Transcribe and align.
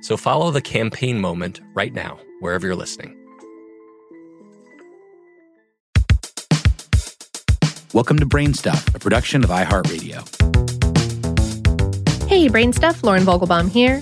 So 0.00 0.16
follow 0.16 0.50
the 0.50 0.60
campaign 0.60 1.20
moment 1.20 1.60
right 1.74 1.92
now, 1.92 2.18
wherever 2.40 2.66
you're 2.66 2.76
listening. 2.76 3.16
Welcome 7.92 8.18
to 8.18 8.26
Brainstuff, 8.26 8.94
a 8.94 8.98
production 8.98 9.42
of 9.42 9.50
iHeartRadio. 9.50 10.18
Hey, 12.28 12.48
Brainstuff, 12.48 13.02
Lauren 13.02 13.22
Vogelbaum 13.22 13.70
here. 13.70 14.00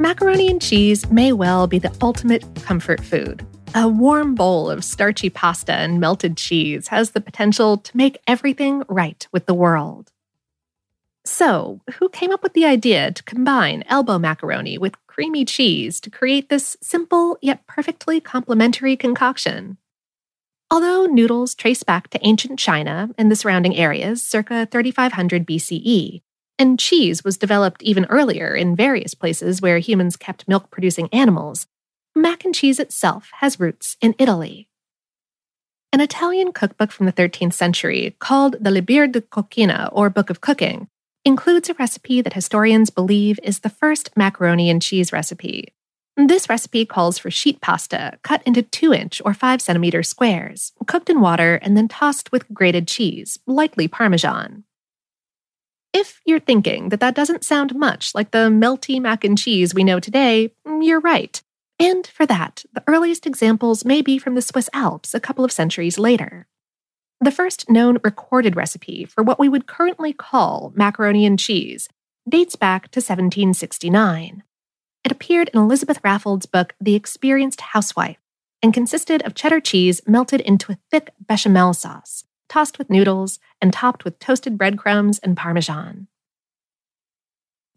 Macaroni 0.00 0.48
and 0.48 0.60
cheese 0.60 1.08
may 1.10 1.32
well 1.32 1.66
be 1.66 1.78
the 1.78 1.94
ultimate 2.02 2.44
comfort 2.62 3.00
food. 3.00 3.46
A 3.74 3.86
warm 3.86 4.34
bowl 4.34 4.68
of 4.68 4.82
starchy 4.82 5.30
pasta 5.30 5.74
and 5.74 6.00
melted 6.00 6.36
cheese 6.36 6.88
has 6.88 7.12
the 7.12 7.20
potential 7.20 7.76
to 7.76 7.96
make 7.96 8.18
everything 8.26 8.82
right 8.88 9.28
with 9.30 9.46
the 9.46 9.54
world. 9.54 10.10
So, 11.24 11.80
who 11.98 12.08
came 12.08 12.32
up 12.32 12.42
with 12.42 12.54
the 12.54 12.64
idea 12.64 13.12
to 13.12 13.22
combine 13.24 13.84
elbow 13.86 14.18
macaroni 14.18 14.78
with 14.78 14.94
creamy 15.06 15.44
cheese 15.44 16.00
to 16.00 16.10
create 16.10 16.48
this 16.48 16.76
simple 16.80 17.38
yet 17.42 17.66
perfectly 17.66 18.20
complementary 18.20 18.96
concoction? 18.96 19.76
Although 20.70 21.06
noodles 21.06 21.54
trace 21.54 21.82
back 21.82 22.08
to 22.08 22.26
ancient 22.26 22.58
China 22.58 23.10
and 23.18 23.30
the 23.30 23.36
surrounding 23.36 23.76
areas 23.76 24.22
circa 24.22 24.66
3500 24.70 25.46
BCE, 25.46 26.22
and 26.58 26.78
cheese 26.78 27.24
was 27.24 27.36
developed 27.36 27.82
even 27.82 28.06
earlier 28.06 28.54
in 28.54 28.76
various 28.76 29.14
places 29.14 29.60
where 29.60 29.78
humans 29.78 30.16
kept 30.16 30.48
milk 30.48 30.70
producing 30.70 31.08
animals, 31.12 31.66
mac 32.14 32.44
and 32.44 32.54
cheese 32.54 32.78
itself 32.78 33.30
has 33.40 33.60
roots 33.60 33.96
in 34.00 34.14
Italy. 34.18 34.68
An 35.92 36.00
Italian 36.00 36.52
cookbook 36.52 36.92
from 36.92 37.06
the 37.06 37.12
13th 37.12 37.54
century 37.54 38.14
called 38.20 38.56
the 38.60 38.70
Liber 38.70 39.06
de 39.06 39.20
Coquina, 39.20 39.90
or 39.92 40.08
Book 40.08 40.30
of 40.30 40.40
Cooking, 40.40 40.88
includes 41.24 41.68
a 41.68 41.74
recipe 41.74 42.20
that 42.20 42.32
historians 42.32 42.90
believe 42.90 43.38
is 43.42 43.60
the 43.60 43.68
first 43.68 44.10
macaroni 44.16 44.70
and 44.70 44.80
cheese 44.80 45.12
recipe. 45.12 45.74
This 46.16 46.48
recipe 46.48 46.84
calls 46.84 47.18
for 47.18 47.30
sheet 47.30 47.60
pasta 47.60 48.18
cut 48.22 48.42
into 48.44 48.62
2 48.62 48.92
inch 48.92 49.22
or 49.24 49.32
5 49.32 49.62
centimeter 49.62 50.02
squares, 50.02 50.72
cooked 50.86 51.08
in 51.08 51.20
water, 51.20 51.56
and 51.56 51.76
then 51.76 51.88
tossed 51.88 52.32
with 52.32 52.52
grated 52.52 52.86
cheese, 52.88 53.38
likely 53.46 53.88
Parmesan. 53.88 54.64
If 55.92 56.20
you're 56.24 56.40
thinking 56.40 56.90
that 56.90 57.00
that 57.00 57.14
doesn't 57.14 57.44
sound 57.44 57.74
much 57.74 58.14
like 58.14 58.30
the 58.30 58.48
melty 58.48 59.00
mac 59.00 59.24
and 59.24 59.36
cheese 59.36 59.74
we 59.74 59.82
know 59.82 59.98
today, 59.98 60.52
you're 60.80 61.00
right. 61.00 61.40
And 61.78 62.06
for 62.06 62.26
that, 62.26 62.64
the 62.72 62.84
earliest 62.86 63.26
examples 63.26 63.84
may 63.84 64.02
be 64.02 64.18
from 64.18 64.34
the 64.34 64.42
Swiss 64.42 64.68
Alps 64.72 65.14
a 65.14 65.20
couple 65.20 65.44
of 65.44 65.52
centuries 65.52 65.98
later. 65.98 66.46
The 67.22 67.30
first 67.30 67.68
known 67.68 67.98
recorded 68.02 68.56
recipe 68.56 69.04
for 69.04 69.22
what 69.22 69.38
we 69.38 69.48
would 69.48 69.66
currently 69.66 70.14
call 70.14 70.72
macaroni 70.74 71.26
and 71.26 71.38
cheese 71.38 71.86
dates 72.26 72.56
back 72.56 72.84
to 72.92 72.98
1769. 72.98 74.42
It 75.04 75.12
appeared 75.12 75.50
in 75.52 75.60
Elizabeth 75.60 76.00
Raffald's 76.02 76.46
book, 76.46 76.74
The 76.80 76.94
Experienced 76.94 77.60
Housewife, 77.60 78.18
and 78.62 78.72
consisted 78.72 79.20
of 79.22 79.34
cheddar 79.34 79.60
cheese 79.60 80.00
melted 80.06 80.40
into 80.40 80.72
a 80.72 80.78
thick 80.90 81.10
bechamel 81.20 81.74
sauce, 81.74 82.24
tossed 82.48 82.78
with 82.78 82.88
noodles, 82.88 83.38
and 83.60 83.70
topped 83.70 84.04
with 84.04 84.18
toasted 84.18 84.56
breadcrumbs 84.56 85.18
and 85.18 85.36
parmesan. 85.36 86.06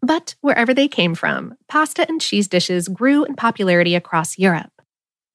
But 0.00 0.36
wherever 0.40 0.72
they 0.72 0.88
came 0.88 1.14
from, 1.14 1.56
pasta 1.68 2.06
and 2.08 2.20
cheese 2.20 2.48
dishes 2.48 2.88
grew 2.88 3.24
in 3.24 3.34
popularity 3.34 3.94
across 3.94 4.38
Europe. 4.38 4.73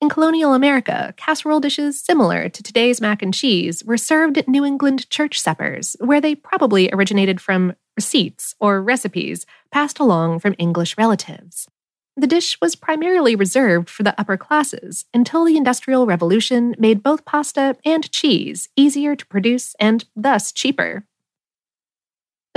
In 0.01 0.07
colonial 0.07 0.53
America, 0.53 1.13
casserole 1.17 1.59
dishes 1.59 1.99
similar 1.99 2.47
to 2.47 2.63
today's 2.63 3.01
mac 3.01 3.21
and 3.21 3.33
cheese 3.33 3.83
were 3.83 3.97
served 3.97 4.37
at 4.37 4.47
New 4.47 4.63
England 4.63 5.09
church 5.09 5.41
suppers, 5.41 5.97
where 5.99 6.21
they 6.21 6.35
probably 6.35 6.89
originated 6.93 7.41
from 7.41 7.75
receipts 7.97 8.55
or 8.61 8.81
recipes 8.81 9.45
passed 9.73 9.99
along 9.99 10.39
from 10.39 10.55
English 10.57 10.97
relatives. 10.97 11.67
The 12.15 12.27
dish 12.27 12.57
was 12.61 12.77
primarily 12.77 13.35
reserved 13.35 13.89
for 13.89 14.03
the 14.03 14.17
upper 14.17 14.37
classes 14.37 15.03
until 15.13 15.43
the 15.43 15.57
Industrial 15.57 16.05
Revolution 16.05 16.75
made 16.79 17.03
both 17.03 17.25
pasta 17.25 17.75
and 17.83 18.09
cheese 18.09 18.69
easier 18.77 19.17
to 19.17 19.25
produce 19.27 19.75
and 19.81 20.05
thus 20.15 20.53
cheaper. 20.53 21.03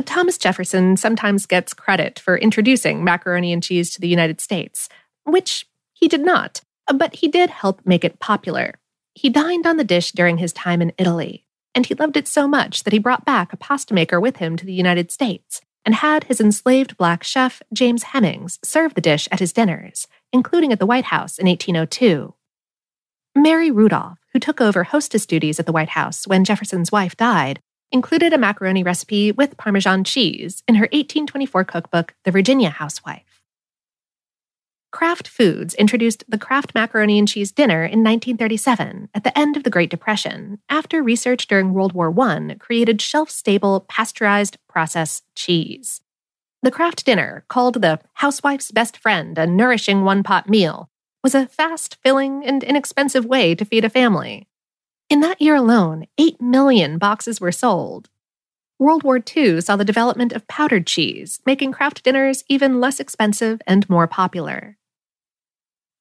Thomas 0.05 0.39
Jefferson 0.39 0.97
sometimes 0.97 1.47
gets 1.47 1.75
credit 1.75 2.19
for 2.21 2.37
introducing 2.37 3.03
macaroni 3.03 3.53
and 3.53 3.63
cheese 3.63 3.91
to 3.91 4.01
the 4.01 4.09
United 4.09 4.41
States, 4.41 4.89
which 5.25 5.67
he 5.93 6.07
did 6.07 6.21
not. 6.21 6.61
But 6.87 7.17
he 7.17 7.29
did 7.29 7.51
help 7.51 7.81
make 7.85 8.05
it 8.05 8.19
popular. 8.19 8.75
He 9.15 9.29
dined 9.29 9.67
on 9.67 9.77
the 9.77 9.85
dish 9.85 10.13
during 10.13 10.39
his 10.39 10.53
time 10.53 10.81
in 10.81 10.93
Italy, 10.99 11.45
and 11.75 11.87
he 11.87 11.95
loved 11.95 12.17
it 12.17 12.29
so 12.29 12.49
much 12.49 12.85
that 12.85 12.93
he 12.93 12.99
brought 12.99 13.25
back 13.25 13.53
a 13.53 13.57
pasta 13.57 13.95
maker 13.95 14.21
with 14.21 14.37
him 14.37 14.57
to 14.57 14.67
the 14.67 14.73
United 14.73 15.11
States 15.11 15.61
and 15.85 15.97
had 15.97 16.25
his 16.25 16.41
enslaved 16.41 16.97
black 16.97 17.25
chef, 17.25 17.63
James 17.73 18.05
Hemings, 18.05 18.59
serve 18.65 18.95
the 18.95 19.01
dish 19.01 19.29
at 19.33 19.41
his 19.41 19.53
dinners, 19.53 20.07
including 20.33 20.73
at 20.73 20.79
the 20.79 20.87
White 20.87 21.07
House 21.07 21.39
in 21.39 21.47
1802. 21.47 22.35
Mary 23.35 23.71
Randolph, 23.71 24.19
who 24.33 24.39
took 24.39 24.61
over 24.61 24.85
hostess 24.85 25.27
duties 25.27 25.59
at 25.59 25.67
the 25.67 25.73
White 25.73 25.91
House 25.91 26.27
when 26.27 26.45
Jefferson's 26.45 26.93
wife 26.93 27.17
died, 27.17 27.61
included 27.91 28.33
a 28.33 28.39
macaroni 28.39 28.83
recipe 28.83 29.33
with 29.33 29.57
Parmesan 29.57 30.05
cheese 30.05 30.63
in 30.69 30.77
her 30.77 30.85
1824 30.93 31.65
cookbook, 31.65 32.15
The 32.25 32.31
Virginia 32.31 32.71
Housewife. 32.71 33.32
Kraft 34.93 35.27
Foods 35.27 35.75
introduced 35.75 36.23
the 36.29 36.39
Kraft 36.39 36.75
Macaroni 36.75 37.19
and 37.19 37.27
Cheese 37.27 37.51
Dinner 37.51 37.83
in 37.83 38.05
1937 38.05 39.09
at 39.15 39.25
the 39.25 39.37
end 39.37 39.57
of 39.57 39.65
the 39.65 39.71
Great 39.71 39.89
Depression 39.89 40.59
after 40.69 41.03
research 41.03 41.47
during 41.47 41.73
World 41.73 41.95
War 41.95 42.15
I 42.21 42.55
created 42.61 43.01
shelf 43.01 43.31
stable 43.31 43.87
pasteurized 43.89 44.59
process 44.69 45.23
cheese. 45.35 46.03
The 46.63 46.71
Kraft 46.71 47.07
Dinner, 47.07 47.45
called 47.49 47.81
the 47.81 48.01
Housewife's 48.15 48.71
Best 48.71 48.99
Friend, 48.99 49.37
a 49.39 49.47
nourishing 49.47 50.05
one 50.05 50.23
pot 50.23 50.49
meal, 50.49 50.91
was 51.25 51.35
a 51.35 51.47
fast, 51.47 51.97
filling, 52.03 52.45
and 52.45 52.63
inexpensive 52.63 53.25
way 53.25 53.55
to 53.55 53.65
feed 53.65 53.87
a 53.87 53.91
family. 53.91 54.47
In 55.09 55.21
that 55.21 55.41
year 55.41 55.57
alone, 55.57 56.07
8 56.19 56.41
million 56.41 56.99
boxes 56.99 57.41
were 57.41 57.51
sold. 57.51 58.11
World 58.79 59.05
War 59.05 59.21
II 59.35 59.63
saw 59.63 59.77
the 59.77 59.85
development 59.85 60.33
of 60.33 60.47
powdered 60.49 60.87
cheese, 60.87 61.41
making 61.47 61.73
Kraft 61.73 62.03
dinners 62.03 62.45
even 62.49 62.81
less 62.81 63.01
expensive 63.01 63.63
and 63.67 63.89
more 63.89 64.07
popular. 64.07 64.77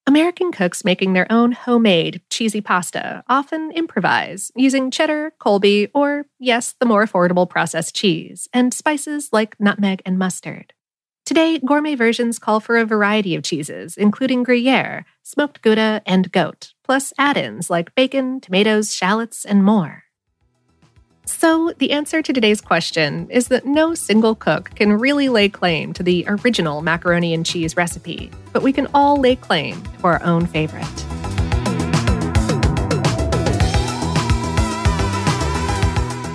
American 0.07 0.51
cooks 0.51 0.83
making 0.83 1.13
their 1.13 1.31
own 1.31 1.51
homemade 1.51 2.21
cheesy 2.29 2.59
pasta 2.59 3.23
often 3.29 3.71
improvise 3.71 4.51
using 4.55 4.89
cheddar, 4.89 5.31
Colby, 5.39 5.89
or, 5.93 6.25
yes, 6.39 6.73
the 6.79 6.87
more 6.87 7.05
affordable 7.05 7.47
processed 7.47 7.95
cheese, 7.95 8.49
and 8.51 8.73
spices 8.73 9.29
like 9.31 9.59
nutmeg 9.59 10.01
and 10.05 10.17
mustard. 10.17 10.73
Today, 11.23 11.59
gourmet 11.59 11.93
versions 11.95 12.39
call 12.39 12.59
for 12.59 12.77
a 12.77 12.85
variety 12.85 13.35
of 13.35 13.43
cheeses, 13.43 13.95
including 13.95 14.43
Gruyere, 14.43 15.05
smoked 15.21 15.61
Gouda, 15.61 16.01
and 16.05 16.31
goat, 16.31 16.73
plus 16.83 17.13
add 17.17 17.37
ins 17.37 17.69
like 17.69 17.93
bacon, 17.93 18.41
tomatoes, 18.41 18.93
shallots, 18.93 19.45
and 19.45 19.63
more. 19.63 20.03
So, 21.31 21.73
the 21.79 21.91
answer 21.91 22.21
to 22.21 22.33
today's 22.33 22.61
question 22.61 23.27
is 23.31 23.47
that 23.47 23.65
no 23.65 23.95
single 23.95 24.35
cook 24.35 24.75
can 24.75 24.93
really 24.93 25.27
lay 25.27 25.49
claim 25.49 25.91
to 25.93 26.03
the 26.03 26.23
original 26.27 26.81
macaroni 26.81 27.33
and 27.33 27.43
cheese 27.43 27.75
recipe, 27.75 28.29
but 28.53 28.61
we 28.61 28.71
can 28.71 28.87
all 28.93 29.17
lay 29.17 29.37
claim 29.37 29.81
to 29.81 30.07
our 30.07 30.21
own 30.23 30.45
favorite. 30.45 30.85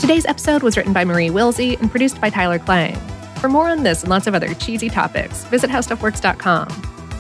Today's 0.01 0.27
episode 0.27 0.65
was 0.65 0.77
written 0.77 0.93
by 0.93 1.05
Marie 1.05 1.31
Wilsey 1.31 1.79
and 1.81 1.89
produced 1.91 2.21
by 2.21 2.31
Tyler 2.31 2.59
Klang. 2.59 2.99
For 3.41 3.49
more 3.49 3.69
on 3.69 3.85
this 3.85 4.03
and 4.03 4.11
lots 4.11 4.27
of 4.27 4.35
other 4.35 4.55
cheesy 4.55 4.89
topics, 4.89 5.45
visit 5.45 5.71
howstuffworks.com. 5.71 6.69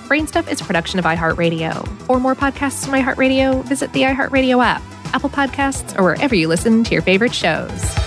Brainstuff 0.08 0.50
is 0.50 0.60
a 0.60 0.64
production 0.64 0.98
of 0.98 1.04
iHeartRadio. 1.04 1.86
For 2.02 2.18
more 2.18 2.34
podcasts 2.34 2.84
from 2.84 2.94
iHeartRadio, 2.94 3.62
visit 3.64 3.92
the 3.92 4.02
iHeartRadio 4.02 4.64
app, 4.64 4.82
Apple 5.12 5.30
Podcasts, 5.30 5.98
or 5.98 6.02
wherever 6.02 6.34
you 6.34 6.48
listen 6.48 6.84
to 6.84 6.92
your 6.92 7.02
favorite 7.02 7.34
shows. 7.34 8.06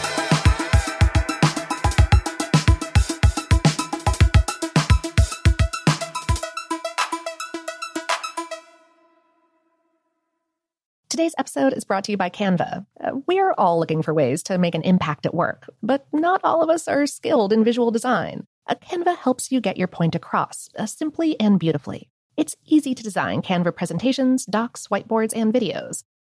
Today's 11.09 11.35
episode 11.37 11.73
is 11.73 11.83
brought 11.83 12.05
to 12.05 12.11
you 12.11 12.17
by 12.17 12.29
Canva. 12.29 12.85
Uh, 13.03 13.11
we're 13.27 13.51
all 13.57 13.77
looking 13.77 14.01
for 14.01 14.13
ways 14.13 14.41
to 14.43 14.57
make 14.57 14.73
an 14.73 14.83
impact 14.83 15.25
at 15.25 15.33
work, 15.33 15.69
but 15.83 16.07
not 16.13 16.39
all 16.45 16.63
of 16.63 16.69
us 16.69 16.87
are 16.87 17.05
skilled 17.05 17.51
in 17.51 17.63
visual 17.63 17.91
design. 17.91 18.47
A 18.67 18.75
Canva 18.77 19.17
helps 19.17 19.51
you 19.51 19.59
get 19.59 19.75
your 19.75 19.89
point 19.89 20.15
across, 20.15 20.69
uh, 20.77 20.85
simply 20.85 21.37
and 21.37 21.59
beautifully. 21.59 22.09
It's 22.37 22.55
easy 22.65 22.95
to 22.95 23.03
design 23.03 23.41
Canva 23.41 23.75
presentations, 23.75 24.45
docs, 24.45 24.87
whiteboards, 24.87 25.33
and 25.35 25.53
videos. 25.53 26.03